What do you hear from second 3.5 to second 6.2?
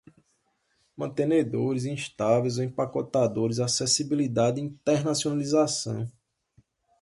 acessibilidade e internacionalização